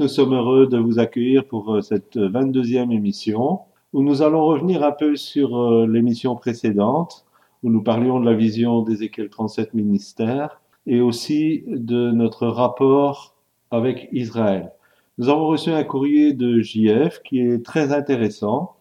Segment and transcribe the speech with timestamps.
[0.00, 3.60] Nous sommes heureux de vous accueillir pour euh, cette 22e émission
[3.92, 7.26] où nous allons revenir un peu sur euh, l'émission précédente
[7.62, 13.36] où nous parlions de la vision d'Ézéchiel 37 ministère et aussi de notre rapport
[13.70, 14.72] avec Israël.
[15.18, 18.76] Nous avons reçu un courrier de JF qui est très intéressant.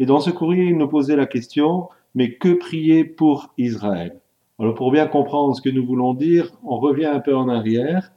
[0.00, 4.18] Et dans ce courrier il nous posait la question mais que prier pour Israël?
[4.58, 8.10] Alors pour bien comprendre ce que nous voulons dire, on revient un peu en arrière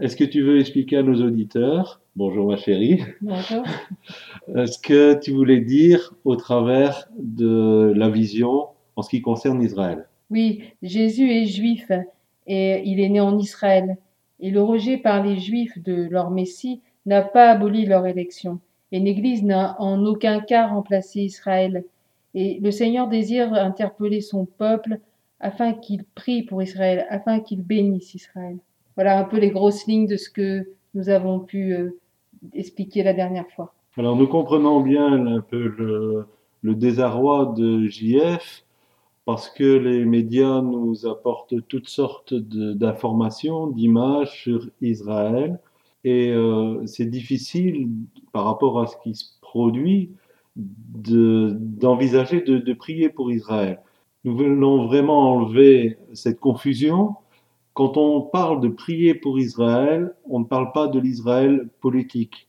[0.00, 3.64] est-ce que tu veux expliquer à nos auditeurs, bonjour ma chérie, Bonjour.
[4.48, 10.08] ce que tu voulais dire au travers de la vision en ce qui concerne Israël?
[10.30, 11.90] Oui, Jésus est juif
[12.46, 13.98] et il est né en Israël.
[14.40, 18.58] Et le rejet par les juifs de leur Messie n'a pas aboli leur élection.
[18.92, 21.84] Et l'Église n'a en aucun cas remplacé Israël.
[22.34, 24.98] Et le Seigneur désire interpeller son peuple
[25.40, 28.56] afin qu'il prie pour Israël, afin qu'il bénisse Israël.
[29.00, 31.98] Voilà un peu les grosses lignes de ce que nous avons pu euh,
[32.52, 33.72] expliquer la dernière fois.
[33.96, 35.72] Alors nous comprenons bien un peu
[36.62, 38.62] le, désarroi de JF
[39.24, 45.58] parce que les médias nous apportent toutes sortes d'informations, d'images sur Israël
[46.04, 47.88] et euh, c'est difficile
[48.32, 50.10] par rapport à ce qui se produit
[50.56, 53.80] d'envisager de, de, de prier pour Israël.
[54.24, 57.14] Nous voulons vraiment enlever cette confusion
[57.74, 62.48] quand on parle de prier pour Israël, on ne parle pas de l'Israël politique.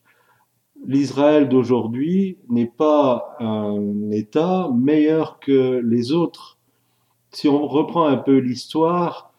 [0.85, 6.57] L'Israël d'aujourd'hui n'est pas un État meilleur que les autres.
[7.31, 9.31] Si on reprend un peu l'histoire,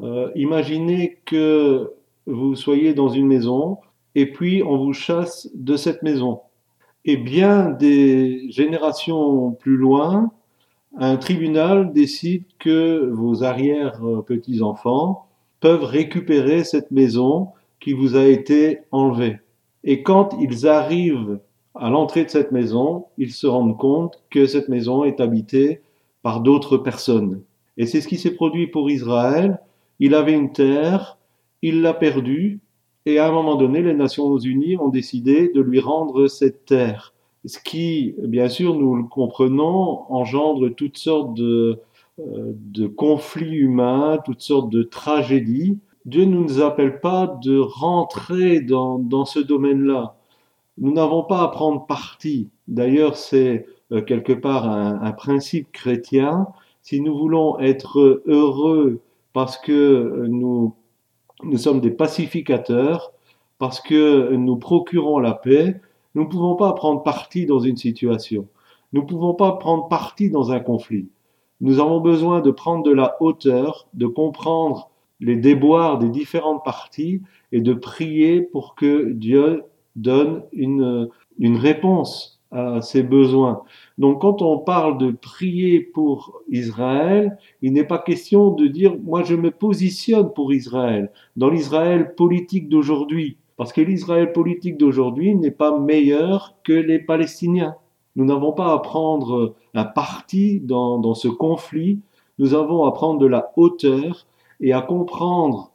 [0.00, 1.92] euh, imaginez que
[2.26, 3.78] vous soyez dans une maison
[4.14, 6.40] et puis on vous chasse de cette maison.
[7.04, 10.30] Et bien des générations plus loin,
[10.98, 15.26] un tribunal décide que vos arrière-petits-enfants
[15.60, 17.48] peuvent récupérer cette maison
[17.80, 19.38] qui vous a été enlevée.
[19.84, 21.40] Et quand ils arrivent
[21.74, 25.80] à l'entrée de cette maison, ils se rendent compte que cette maison est habitée
[26.22, 27.42] par d'autres personnes.
[27.78, 29.60] Et c'est ce qui s'est produit pour Israël.
[29.98, 31.18] Il avait une terre,
[31.62, 32.60] il l'a perdue,
[33.06, 37.11] et à un moment donné, les Nations Unies ont décidé de lui rendre cette terre
[37.44, 41.80] ce qui, bien sûr, nous le comprenons, engendre toutes sortes de,
[42.20, 45.78] euh, de conflits humains, toutes sortes de tragédies.
[46.04, 50.16] Dieu ne nous appelle pas de rentrer dans, dans ce domaine-là.
[50.78, 52.48] Nous n'avons pas à prendre parti.
[52.68, 56.46] D'ailleurs, c'est euh, quelque part un, un, principe chrétien.
[56.82, 59.00] Si nous voulons être heureux
[59.32, 60.74] parce que nous,
[61.42, 63.12] nous sommes des pacificateurs,
[63.58, 65.80] parce que nous procurons la paix,
[66.14, 68.48] nous ne pouvons pas prendre parti dans une situation.
[68.92, 71.08] Nous ne pouvons pas prendre parti dans un conflit.
[71.60, 74.90] Nous avons besoin de prendre de la hauteur, de comprendre
[75.20, 79.62] les déboires des différentes parties et de prier pour que Dieu
[79.94, 81.08] donne une,
[81.38, 83.62] une réponse à ses besoins.
[83.96, 89.22] Donc quand on parle de prier pour Israël, il n'est pas question de dire moi
[89.22, 93.38] je me positionne pour Israël, dans l'Israël politique d'aujourd'hui.
[93.62, 97.76] Parce que l'Israël politique d'aujourd'hui n'est pas meilleur que les Palestiniens.
[98.16, 102.00] Nous n'avons pas à prendre un parti dans, dans ce conflit,
[102.40, 104.26] nous avons à prendre de la hauteur
[104.60, 105.70] et à comprendre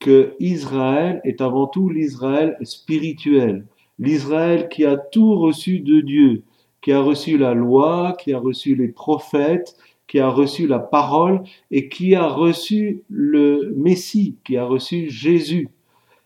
[0.00, 3.66] que Israël est avant tout l'Israël spirituel,
[4.00, 6.42] l'Israël qui a tout reçu de Dieu,
[6.80, 9.76] qui a reçu la loi, qui a reçu les prophètes,
[10.08, 15.68] qui a reçu la parole et qui a reçu le Messie, qui a reçu Jésus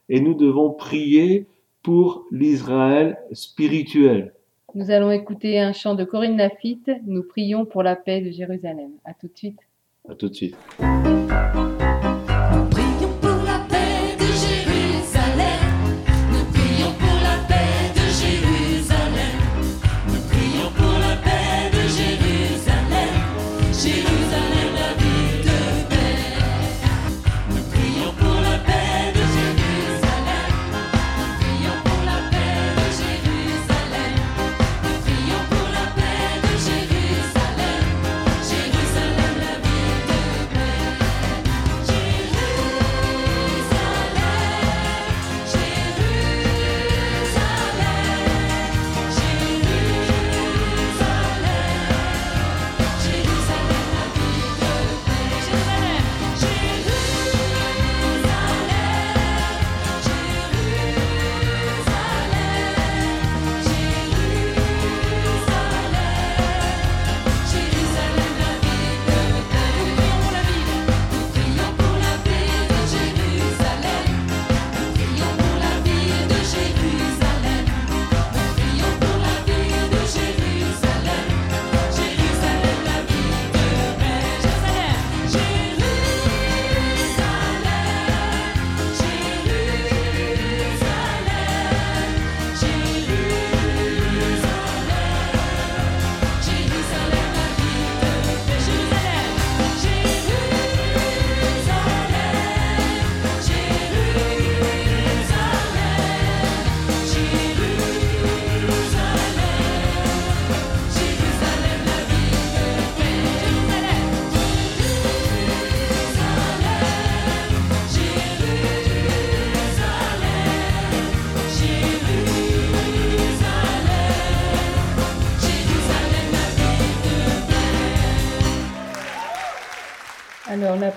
[0.08, 1.46] et nous devons prier
[1.82, 4.34] pour l'Israël spirituel.
[4.74, 6.90] Nous allons écouter un chant de Corinne Lafitte.
[7.06, 8.92] Nous prions pour la paix de Jérusalem.
[9.04, 9.58] À tout de suite.
[10.08, 10.56] À tout de suite.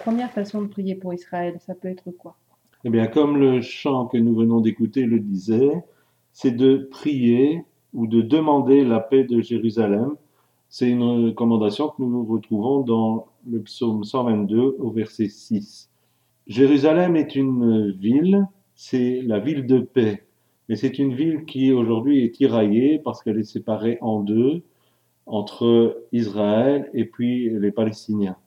[0.05, 2.37] Première façon de prier pour Israël, ça peut être quoi?
[2.83, 5.83] Eh bien, comme le chant que nous venons d'écouter le disait,
[6.31, 10.11] c'est de prier ou de demander la paix de Jérusalem.
[10.69, 15.89] C'est une recommandation que nous retrouvons dans le psaume 122 au verset 6.
[16.45, 20.23] Jérusalem est une ville, c'est la ville de paix,
[20.69, 24.61] mais c'est une ville qui aujourd'hui est tiraillée parce qu'elle est séparée en deux
[25.25, 28.37] entre Israël et puis les Palestiniens.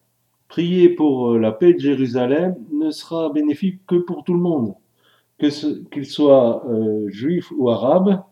[0.49, 4.75] Prier pour la paix de Jérusalem ne sera bénéfique que pour tout le monde,
[5.39, 8.23] qu'il soit euh, juif ou arabe.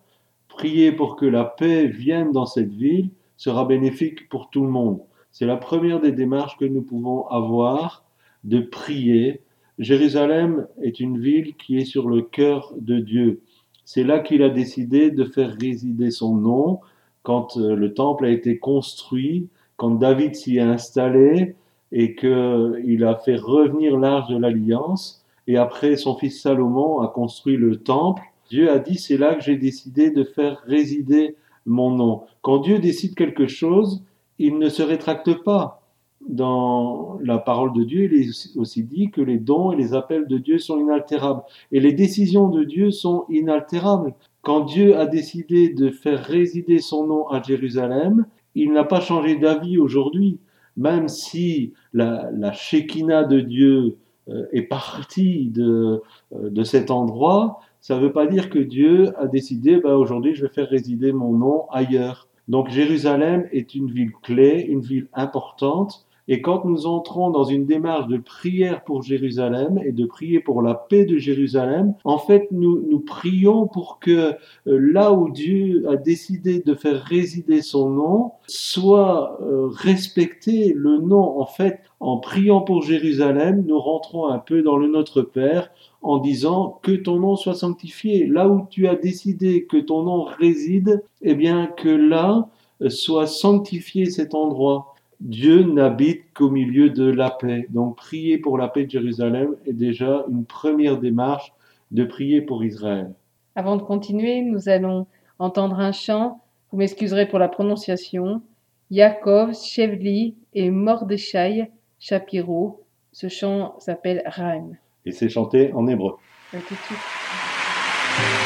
[0.49, 5.01] Prier pour que la paix vienne dans cette ville sera bénéfique pour tout le monde.
[5.31, 8.05] C'est la première des démarches que nous pouvons avoir
[8.45, 9.43] de prier.
[9.79, 13.43] Jérusalem est une ville qui est sur le cœur de Dieu.
[13.85, 16.81] C'est là qu'il a décidé de faire résider son nom
[17.23, 21.55] quand euh, le temple a été construit, quand David s'y est installé
[21.93, 25.25] et qu'il a fait revenir l'arche de l'alliance.
[25.47, 28.23] Et après, son fils Salomon a construit le temple.
[28.51, 32.23] Dieu a dit, c'est là que j'ai décidé de faire résider mon nom.
[32.43, 34.03] Quand Dieu décide quelque chose,
[34.39, 35.83] il ne se rétracte pas
[36.29, 40.27] dans la parole de Dieu, il est aussi dit que les dons et les appels
[40.27, 41.43] de Dieu sont inaltérables.
[41.73, 44.15] Et les décisions de Dieu sont inaltérables.
[44.43, 49.37] Quand Dieu a décidé de faire résider son nom à Jérusalem, il n'a pas changé
[49.37, 50.39] d'avis aujourd'hui.
[50.77, 53.97] Même si la, la Shekinah de Dieu
[54.29, 56.03] euh, est partie de,
[56.35, 60.35] euh, de cet endroit, ça ne veut pas dire que Dieu a décidé, bah, aujourd'hui
[60.35, 62.27] je vais faire résider mon nom ailleurs.
[62.49, 67.67] Donc Jérusalem est une ville clé, une ville importante, et quand nous entrons dans une
[67.67, 72.49] démarche de prière pour Jérusalem et de prier pour la paix de Jérusalem, en fait,
[72.51, 74.35] nous, nous prions pour que euh,
[74.67, 81.41] là où Dieu a décidé de faire résider son nom, soit euh, respecté le nom.
[81.41, 85.71] En fait, en priant pour Jérusalem, nous rentrons un peu dans le Notre Père
[86.03, 88.27] en disant que ton nom soit sanctifié.
[88.27, 92.49] Là où tu as décidé que ton nom réside, eh bien que là
[92.83, 94.96] euh, soit sanctifié cet endroit.
[95.21, 97.67] Dieu n'habite qu'au milieu de la paix.
[97.71, 101.53] Donc prier pour la paix de Jérusalem est déjà une première démarche
[101.91, 103.13] de prier pour Israël.
[103.55, 105.07] Avant de continuer, nous allons
[105.39, 106.41] entendre un chant.
[106.71, 108.43] Vous m'excuserez pour la prononciation.
[108.91, 112.85] Yaakov, Shevli et Mordechai Shapiro.
[113.13, 114.73] Ce chant s'appelle Raim.
[115.07, 116.17] Et c'est chanté en hébreu.
[116.53, 118.46] À tout de suite.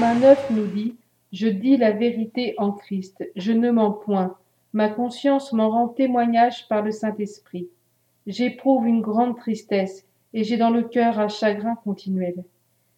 [0.00, 0.96] Romains 9 nous dit
[1.30, 4.34] Je dis la vérité en Christ, je ne mens point.
[4.72, 7.68] Ma conscience m'en rend témoignage par le Saint-Esprit.
[8.26, 12.44] J'éprouve une grande tristesse et j'ai dans le cœur un chagrin continuel.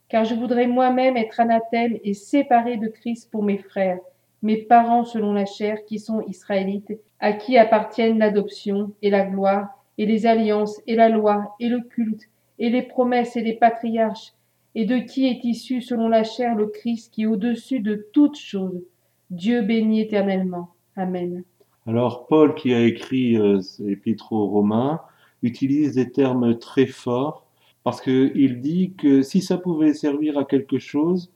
[0.08, 3.98] Car je voudrais moi-même être anathème et séparé de Christ pour mes frères,
[4.42, 9.70] mes parents selon la chair qui sont israélites, à qui appartiennent l'adoption et la gloire
[9.98, 12.28] et les alliances et la loi et le culte
[12.60, 14.34] et les promesses et les patriarches,
[14.74, 18.38] et de qui est issu selon la chair le Christ qui est au-dessus de toutes
[18.38, 18.82] choses.
[19.30, 20.70] Dieu béni éternellement.
[20.96, 21.44] Amen.
[21.86, 25.00] Alors Paul, qui a écrit euh, l'épître aux Romains,
[25.42, 27.46] utilise des termes très forts
[27.82, 31.32] parce qu'il dit que si ça pouvait servir à quelque chose,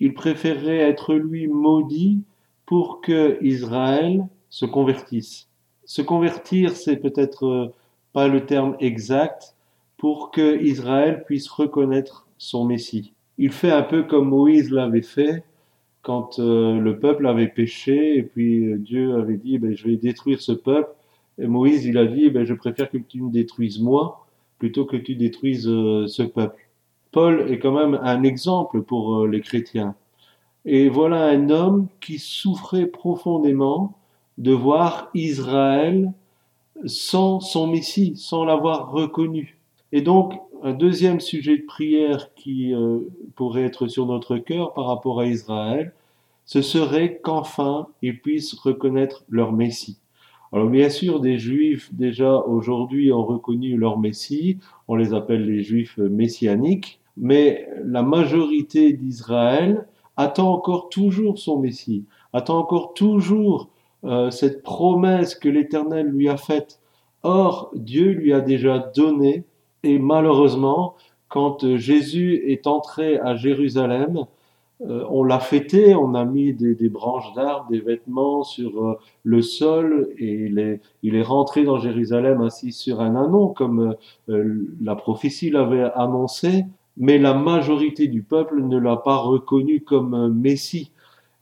[0.00, 2.22] il préférerait être lui maudit
[2.66, 5.48] pour que Israël se convertisse.
[5.84, 7.74] Se convertir, c'est peut-être euh,
[8.12, 9.54] pas le terme exact
[9.96, 13.12] pour que Israël puisse reconnaître son Messie.
[13.36, 15.44] Il fait un peu comme Moïse l'avait fait
[16.02, 19.96] quand euh, le peuple avait péché et puis euh, Dieu avait dit ben, je vais
[19.96, 20.90] détruire ce peuple.
[21.38, 24.26] Et Moïse il a dit ben, je préfère que tu me détruises moi
[24.58, 26.68] plutôt que tu détruises euh, ce peuple.
[27.12, 29.94] Paul est quand même un exemple pour les chrétiens.
[30.64, 33.96] Et voilà un homme qui souffrait profondément
[34.36, 36.12] de voir Israël
[36.84, 39.58] sans son Messie, sans l'avoir reconnu.
[39.92, 43.00] Et donc, un deuxième sujet de prière qui euh,
[43.36, 45.92] pourrait être sur notre cœur par rapport à Israël,
[46.44, 49.98] ce serait qu'enfin ils puissent reconnaître leur Messie.
[50.52, 55.62] Alors bien sûr, des Juifs déjà aujourd'hui ont reconnu leur Messie, on les appelle les
[55.62, 59.86] Juifs messianiques, mais la majorité d'Israël
[60.16, 63.68] attend encore toujours son Messie, attend encore toujours
[64.04, 66.80] euh, cette promesse que l'Éternel lui a faite.
[67.22, 69.44] Or, Dieu lui a déjà donné
[69.82, 70.96] et malheureusement,
[71.28, 74.24] quand euh, Jésus est entré à Jérusalem,
[74.80, 79.42] euh, on l'a fêté, on a mis des, branches d'arbres, des vêtements sur euh, le
[79.42, 80.50] sol, et
[81.02, 83.96] il est, rentré dans Jérusalem assis sur un anon, comme
[84.28, 86.64] la prophétie l'avait annoncé,
[86.96, 90.92] mais la majorité du peuple ne l'a pas reconnu comme Messie.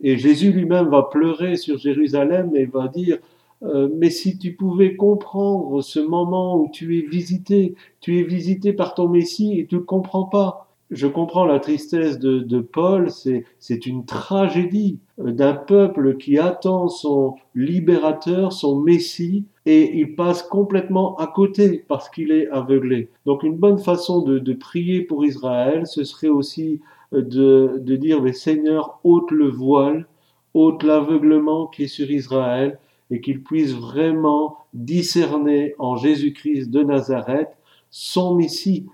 [0.00, 3.18] Et Jésus lui-même va pleurer sur Jérusalem et va dire,
[3.62, 8.72] euh, mais si tu pouvais comprendre ce moment où tu es visité, tu es visité
[8.72, 10.68] par ton Messie et tu ne comprends pas.
[10.92, 17.34] Je comprends la tristesse de, Paul, c'est une tragédie euh, d'un peuple qui attend son
[17.56, 23.08] libérateur, son Messie, et il passe complètement à côté parce qu'il est aveuglé.
[23.24, 26.80] Donc une bonne façon de, de prier pour Israël, ce serait aussi
[27.12, 30.06] euh, de, de dire, mais Seigneur, ôte le voile,
[30.54, 32.78] ôte l'aveuglement qui est sur Israël,
[33.10, 37.50] et qu'il puisse vraiment discerner en Jésus-Christ de Nazareth
[37.90, 38.86] son Messie.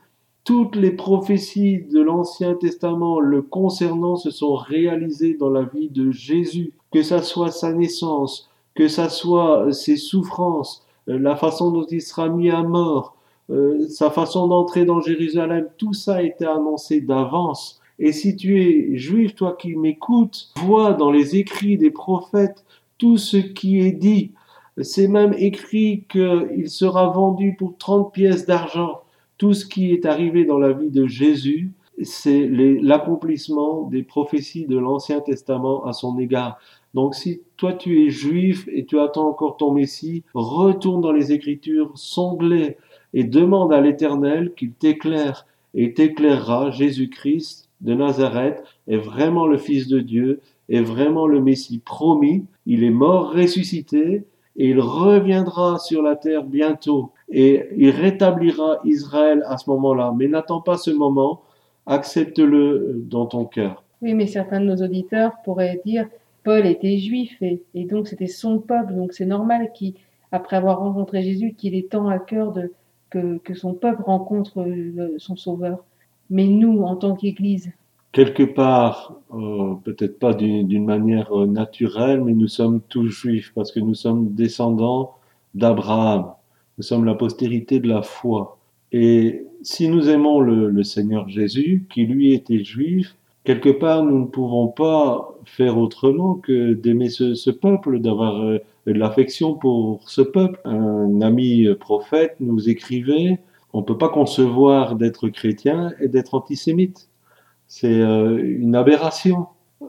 [0.44, 6.10] Toutes les prophéties de l'Ancien Testament le concernant se sont réalisées dans la vie de
[6.10, 11.86] Jésus, que ça soit sa naissance, que ça soit ses souffrances, euh, la façon dont
[11.86, 13.16] il sera mis à mort,
[13.50, 17.80] euh, sa façon d'entrer dans Jérusalem, tout ça a été annoncé d'avance.
[17.98, 22.64] Et si tu es juif, toi qui m'écoutes, vois dans les écrits des prophètes
[23.02, 24.30] tout ce qui est dit.
[24.80, 29.00] C'est même écrit qu'il sera vendu pour 30 pièces d'argent.
[29.38, 31.72] Tout ce qui est arrivé dans la vie de Jésus,
[32.04, 36.60] c'est l'accomplissement des prophéties de l'Ancien Testament à son égard.
[36.94, 41.32] Donc si toi tu es juif et tu attends encore ton Messie, retourne dans les
[41.32, 42.76] Écritures, sonde-les
[43.14, 45.44] et demande à l'Éternel qu'il t'éclaire
[45.74, 51.78] et t'éclairera Jésus-Christ de Nazareth est vraiment le Fils de Dieu, est vraiment le Messie
[51.78, 52.44] promis.
[52.66, 54.24] Il est mort, ressuscité,
[54.56, 60.12] et il reviendra sur la terre bientôt, et il rétablira Israël à ce moment-là.
[60.16, 61.40] Mais n'attends pas ce moment,
[61.86, 63.82] accepte-le dans ton cœur.
[64.02, 66.08] Oui, mais certains de nos auditeurs pourraient dire
[66.44, 71.54] Paul était juif et, donc c'était son peuple, donc c'est normal qu'après avoir rencontré Jésus,
[71.54, 72.52] qu'il ait tant à cœur
[73.10, 75.84] que, que son peuple rencontre le- son Sauveur.
[76.30, 77.70] Mais nous, en tant qu'Église,
[78.12, 83.72] Quelque part, euh, peut-être pas d'une manière euh, naturelle, mais nous sommes tous juifs parce
[83.72, 85.14] que nous sommes descendants
[85.54, 86.32] d'Abraham.
[86.76, 88.58] Nous sommes la postérité de la foi.
[88.92, 94.20] Et si nous aimons le, le Seigneur Jésus, qui lui était juif, quelque part nous
[94.20, 100.08] ne pouvons pas faire autrement que d'aimer ce, ce peuple, d'avoir euh, de l'affection pour
[100.08, 100.60] ce peuple.
[100.64, 103.38] Un ami euh, prophète nous écrivait,
[103.72, 107.08] on ne peut pas concevoir d'être chrétien et d'être antisémite.
[107.74, 109.46] C'est euh, une aberration.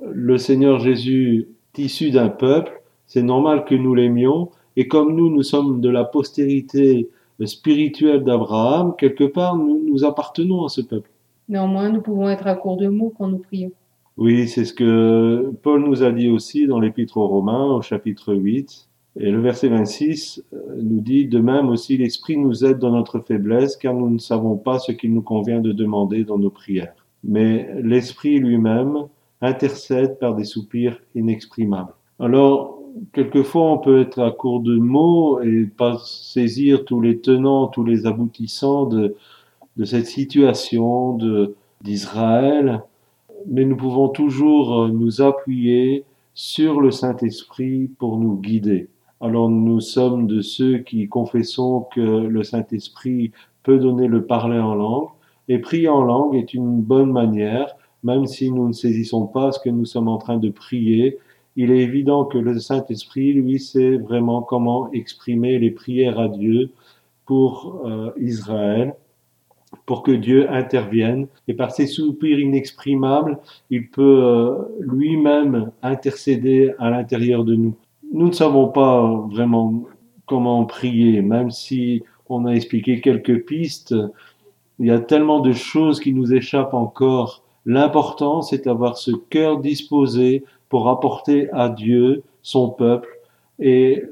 [0.09, 5.29] Le Seigneur Jésus est issu d'un peuple, c'est normal que nous l'aimions, et comme nous,
[5.29, 7.09] nous sommes de la postérité
[7.43, 11.09] spirituelle d'Abraham, quelque part, nous, nous appartenons à ce peuple.
[11.49, 13.73] néanmoins, nous pouvons être à court de mots quand nous prions.
[14.15, 18.33] Oui, c'est ce que Paul nous a dit aussi dans l'Épître aux Romains au chapitre
[18.33, 18.87] 8.
[19.19, 23.19] Et le verset 26 euh, nous dit, de même aussi l'Esprit nous aide dans notre
[23.19, 27.02] faiblesse, car nous ne savons pas ce qu'il nous convient de demander dans nos prières.
[27.23, 29.07] Mais l'Esprit lui-même
[29.41, 31.93] intercède par des soupirs inexprimables.
[32.19, 32.79] Alors,
[33.11, 37.83] quelquefois, on peut être à court de mots et pas saisir tous les tenants, tous
[37.83, 39.15] les aboutissants de,
[39.77, 41.17] de cette situation
[41.81, 42.83] d'Israël,
[43.47, 48.89] mais nous pouvons toujours euh, nous appuyer sur le Saint-Esprit pour nous guider.
[49.21, 53.31] Alors nous sommes de ceux qui confessons que le Saint-Esprit
[53.63, 55.09] peut donner le parler en langue,
[55.47, 59.59] et prier en langue est une bonne manière, même si nous ne saisissons pas ce
[59.59, 61.17] que nous sommes en train de prier.
[61.55, 66.71] Il est évident que le Saint-Esprit, lui, sait vraiment comment exprimer les prières à Dieu
[67.25, 68.95] pour euh, Israël,
[69.85, 71.27] pour que Dieu intervienne.
[71.47, 77.75] Et par ses soupirs inexprimables, il peut euh, lui-même intercéder à l'intérieur de nous.
[78.11, 79.83] Nous ne savons pas vraiment
[80.25, 83.95] comment prier, même si on a expliqué quelques pistes.
[84.79, 87.43] Il y a tellement de choses qui nous échappent encore.
[87.65, 93.09] L'important, c'est d'avoir ce cœur disposé pour apporter à Dieu son peuple
[93.59, 94.03] et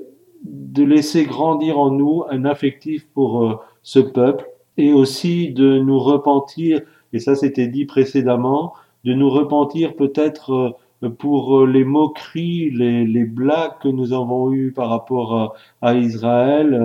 [0.43, 4.47] de laisser grandir en nous un affectif pour euh, ce peuple
[4.78, 6.82] et aussi de nous repentir,
[7.13, 13.26] et ça c'était dit précédemment, de nous repentir peut-être euh, pour euh, les moqueries, les,
[13.26, 16.80] blagues que nous avons eues par rapport à, à Israël,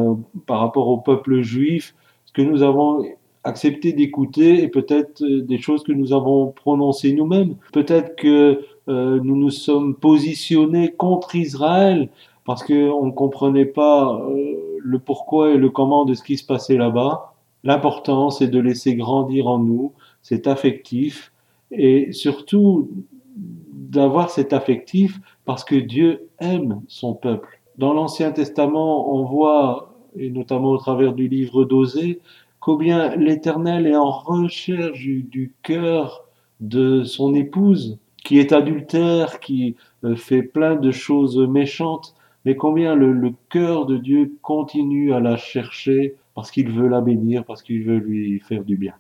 [0.47, 3.05] par rapport au peuple juif, ce que nous avons
[3.47, 7.55] accepté d'écouter et peut-être euh, des choses que nous avons prononcées nous-mêmes.
[7.73, 12.09] Peut-être que euh, nous nous sommes positionnés contre Israël
[12.45, 16.45] parce qu'on ne comprenait pas euh, le pourquoi et le comment de ce qui se
[16.45, 17.35] passait là-bas.
[17.63, 21.33] L'important, c'est de laisser grandir en nous cet affectif
[21.71, 22.89] et surtout
[23.37, 27.61] d'avoir cet affectif parce que Dieu aime son peuple.
[27.79, 32.21] Dans l'Ancien Testament, on voit, et notamment au travers du livre d'Osée,
[32.67, 39.77] combien l'Éternel est en recherche du, du cœur de son épouse, qui est adultère, qui
[40.03, 45.21] euh, fait plein de choses méchantes, mais combien le, le cœur de Dieu continue à
[45.21, 48.95] la chercher parce qu'il veut la bénir, parce qu'il veut lui faire du bien.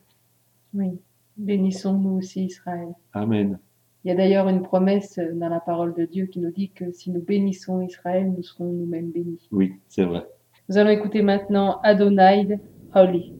[0.72, 1.00] Oui.
[1.37, 2.94] Bénissons-nous aussi Israël.
[3.14, 3.59] Amen.
[4.05, 6.92] Il y a d'ailleurs une promesse dans la parole de Dieu qui nous dit que
[6.92, 9.48] si nous bénissons Israël, nous serons nous-mêmes bénis.
[9.50, 10.24] Oui, c'est vrai.
[10.68, 12.61] Nous allons écouter maintenant Adonai
[12.94, 13.36] Holy.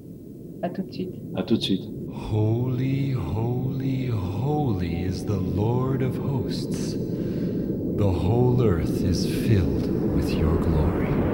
[0.66, 1.14] À tout de suite.
[1.37, 1.85] À tout de suite.
[2.33, 6.94] Holy, holy, holy is the Lord of hosts.
[6.94, 11.25] The whole earth is filled with your glory.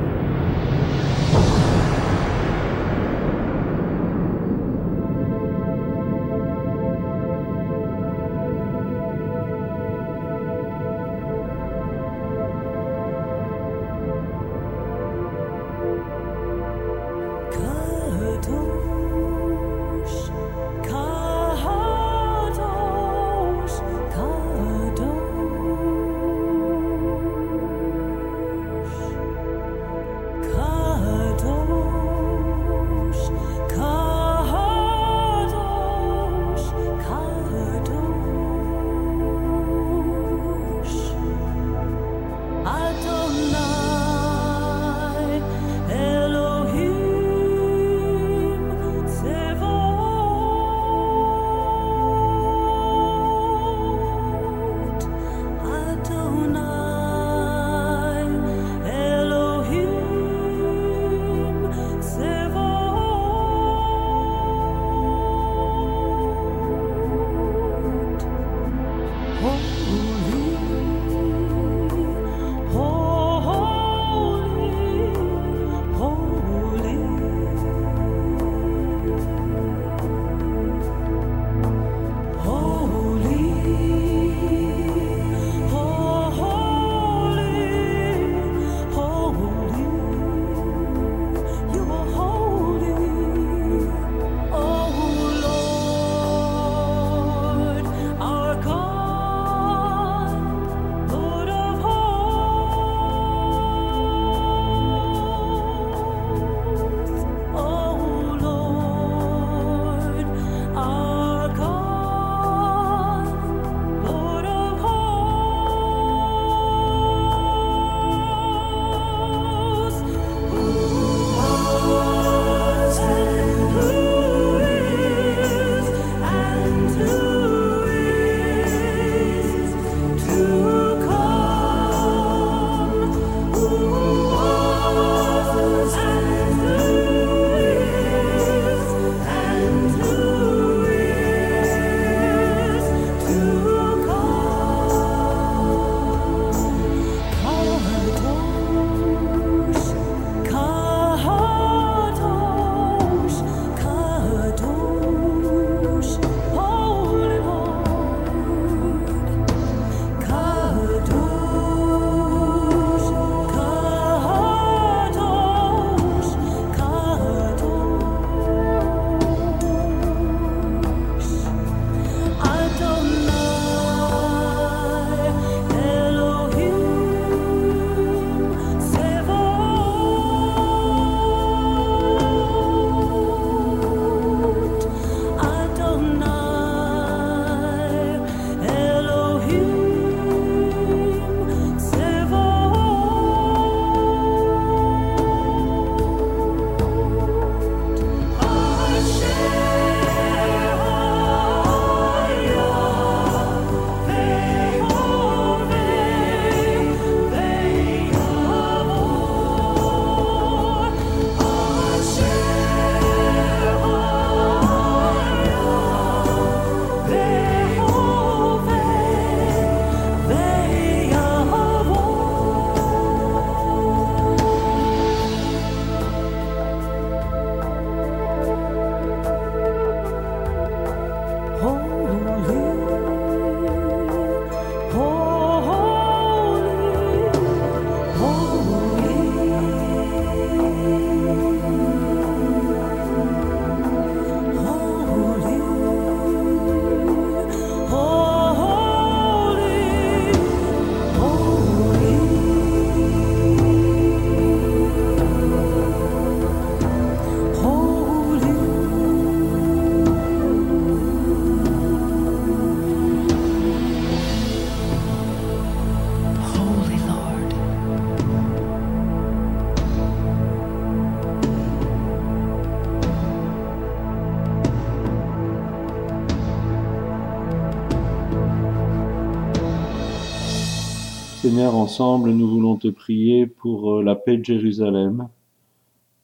[281.43, 285.29] Seigneur, ensemble, nous voulons te prier pour euh, la paix de Jérusalem.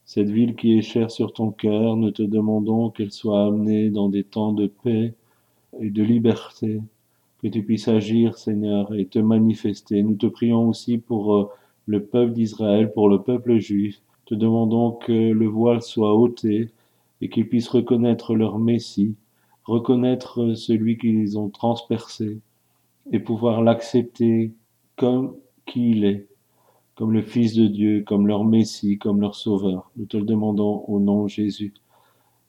[0.04, 4.08] Cette ville qui est chère sur ton cœur, nous te demandons qu'elle soit amenée dans
[4.08, 5.14] des temps de paix
[5.80, 6.80] et de liberté,
[7.42, 10.04] que tu puisses agir, Seigneur, et te manifester.
[10.04, 11.50] Nous te prions aussi pour euh,
[11.86, 14.00] le peuple d'Israël, pour le peuple juif.
[14.24, 16.68] Te demandons que le voile soit ôté
[17.20, 19.16] et qu'ils puissent reconnaître leur Messie,
[19.64, 22.38] reconnaître euh, celui qu'ils ont transpercé
[23.10, 24.52] et pouvoir l'accepter
[24.98, 26.26] comme qui il est,
[26.96, 29.90] comme le Fils de Dieu, comme leur Messie, comme leur Sauveur.
[29.96, 31.72] Nous te le demandons au nom de Jésus.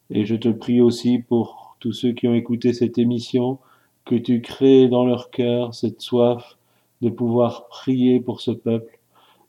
[0.09, 3.59] Et je te prie aussi pour tous ceux qui ont écouté cette émission,
[4.05, 6.57] que tu crées dans leur cœur cette soif
[7.01, 8.99] de pouvoir prier pour ce peuple,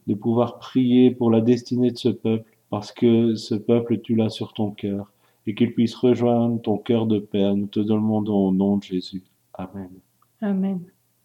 [0.07, 4.29] de pouvoir prier pour la destinée de ce peuple, parce que ce peuple, tu l'as
[4.29, 5.11] sur ton cœur,
[5.47, 7.57] et qu'il puisse rejoindre ton cœur de Père.
[7.57, 9.23] Nous te demandons au nom de Jésus.
[9.55, 9.91] Amen.
[10.43, 10.81] Amen.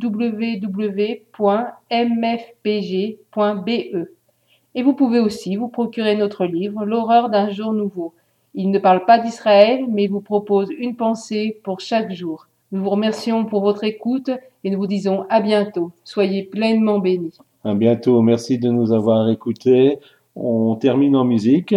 [4.74, 8.14] Et vous pouvez aussi vous procurer notre livre L'horreur d'un jour nouveau.
[8.54, 12.46] Il ne parle pas d'Israël, mais vous propose une pensée pour chaque jour.
[12.74, 14.30] Nous vous remercions pour votre écoute
[14.64, 15.92] et nous vous disons à bientôt.
[16.02, 17.38] Soyez pleinement bénis.
[17.62, 18.20] À bientôt.
[18.20, 20.00] Merci de nous avoir écoutés.
[20.34, 21.72] On termine en musique.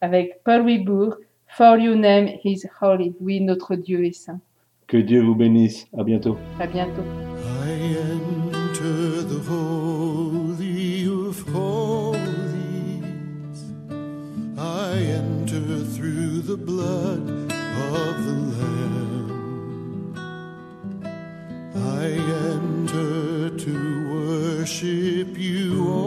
[0.00, 1.14] Avec Paul Wibourg,
[1.46, 3.14] For Your Name is Holy.
[3.20, 4.40] Oui, notre Dieu est saint.
[4.88, 5.86] Que Dieu vous bénisse.
[5.96, 6.36] À bientôt.
[6.58, 7.04] À bientôt.
[7.44, 7.96] I
[8.52, 12.18] enter the holy of holies.
[14.58, 17.52] I enter through the blood
[17.94, 18.49] of the
[21.98, 22.06] I
[22.54, 23.74] enter to
[24.14, 25.99] worship you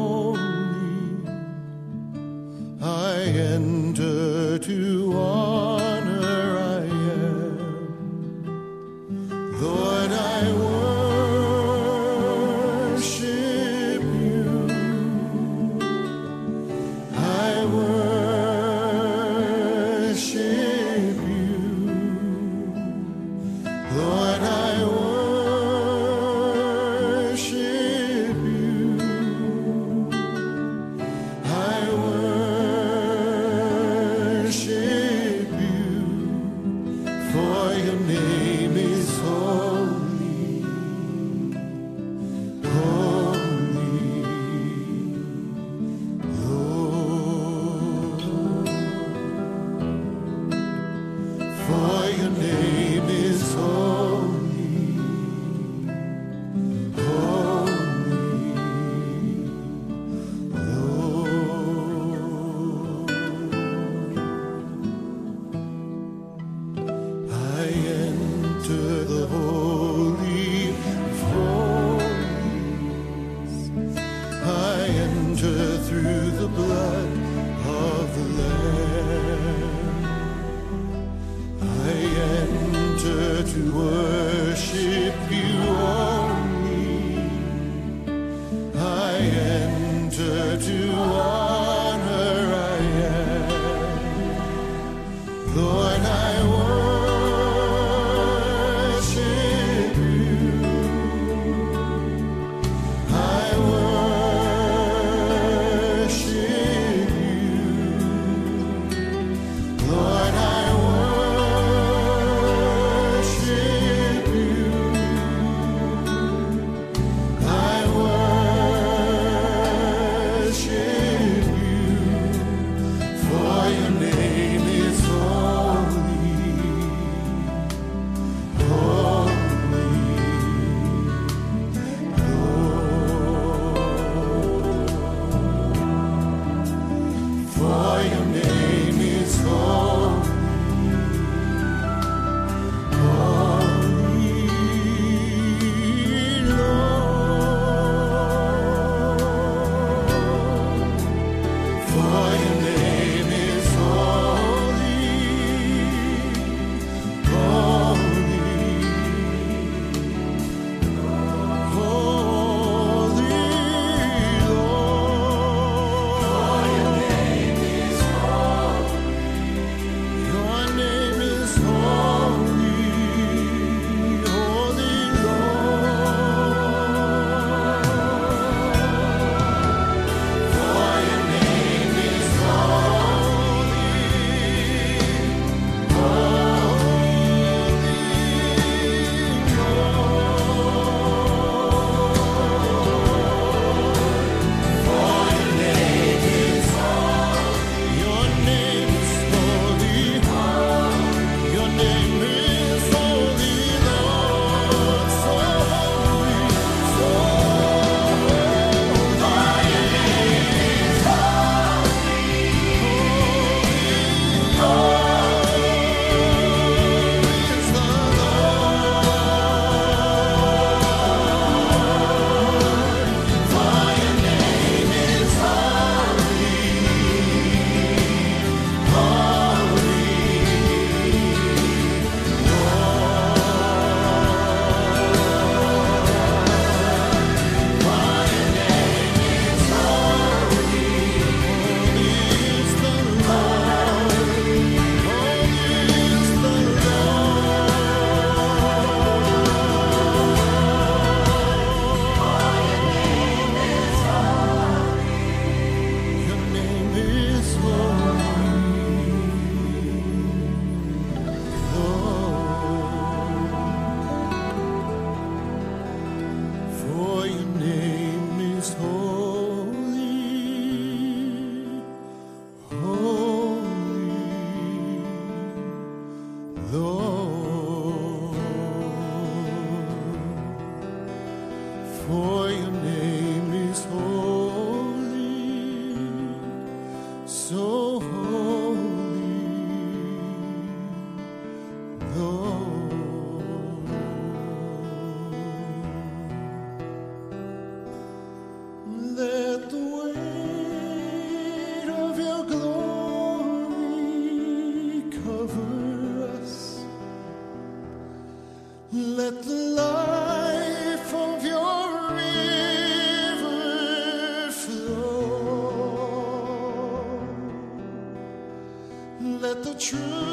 [319.84, 320.33] true.